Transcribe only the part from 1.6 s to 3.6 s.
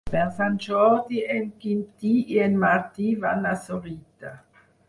Quintí i en Martí van a